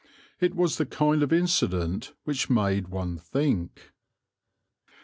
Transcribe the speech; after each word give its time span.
It 0.39 0.55
was 0.55 0.79
the 0.79 0.87
kind 0.87 1.21
of 1.21 1.31
incident 1.31 2.13
which 2.23 2.49
made 2.49 2.87
one 2.87 3.19
think. 3.19 3.91